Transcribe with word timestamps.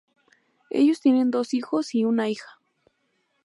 Ellos 0.71 0.99
tienen 0.99 1.29
dos 1.29 1.53
hijos 1.53 1.93
y 1.93 2.01
a 2.01 2.07
una 2.07 2.27
hija. 2.27 2.59